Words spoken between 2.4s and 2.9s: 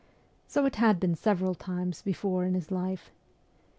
in his